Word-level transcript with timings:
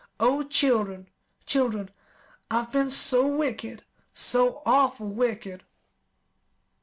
Oh, 0.19 0.41
children, 0.41 1.09
children, 1.45 1.91
I've 2.49 2.71
been 2.71 2.89
so 2.89 3.27
wicked 3.27 3.83
so 4.15 4.63
awful 4.65 5.09
wicked!" 5.09 5.63